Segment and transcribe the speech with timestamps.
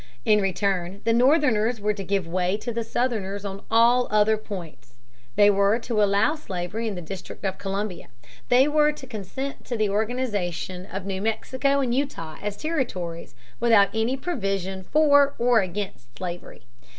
[0.25, 4.95] In return, the Northerners were to give way to the Southerners on all other points.
[5.35, 8.07] They were to allow slavery in the District of Columbia.
[8.49, 13.89] They were to consent to the organization of New Mexico and Utah as territories without
[13.93, 16.63] any provision for or against slavery.